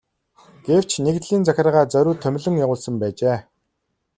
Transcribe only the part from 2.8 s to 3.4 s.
байжээ.